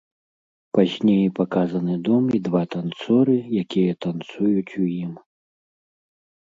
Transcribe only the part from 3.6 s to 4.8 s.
якія танцуюць